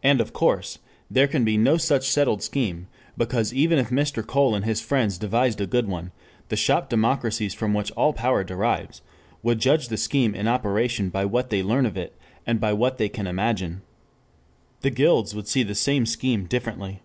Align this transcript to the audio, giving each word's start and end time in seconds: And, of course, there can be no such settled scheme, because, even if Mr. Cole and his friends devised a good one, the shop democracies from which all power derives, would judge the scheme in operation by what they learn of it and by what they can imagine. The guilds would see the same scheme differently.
And, 0.00 0.20
of 0.20 0.32
course, 0.32 0.78
there 1.10 1.26
can 1.26 1.44
be 1.44 1.56
no 1.56 1.76
such 1.76 2.08
settled 2.08 2.40
scheme, 2.40 2.86
because, 3.18 3.52
even 3.52 3.80
if 3.80 3.90
Mr. 3.90 4.24
Cole 4.24 4.54
and 4.54 4.64
his 4.64 4.80
friends 4.80 5.18
devised 5.18 5.60
a 5.60 5.66
good 5.66 5.88
one, 5.88 6.12
the 6.50 6.54
shop 6.56 6.88
democracies 6.88 7.52
from 7.52 7.74
which 7.74 7.90
all 7.96 8.12
power 8.12 8.44
derives, 8.44 9.02
would 9.42 9.58
judge 9.58 9.88
the 9.88 9.96
scheme 9.96 10.36
in 10.36 10.46
operation 10.46 11.08
by 11.08 11.24
what 11.24 11.50
they 11.50 11.64
learn 11.64 11.84
of 11.84 11.96
it 11.96 12.16
and 12.46 12.60
by 12.60 12.72
what 12.72 12.98
they 12.98 13.08
can 13.08 13.26
imagine. 13.26 13.82
The 14.82 14.90
guilds 14.90 15.34
would 15.34 15.48
see 15.48 15.64
the 15.64 15.74
same 15.74 16.06
scheme 16.06 16.46
differently. 16.46 17.02